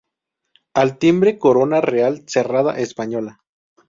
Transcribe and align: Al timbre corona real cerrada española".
Al 0.73 0.93
timbre 0.97 1.37
corona 1.37 1.79
real 1.79 2.23
cerrada 2.27 2.79
española". 2.79 3.39